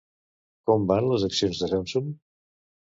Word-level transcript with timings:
Com 0.69 0.87
van 0.93 1.11
les 1.13 1.27
accions 1.29 1.63
de 1.63 1.71
Samsung? 1.77 2.13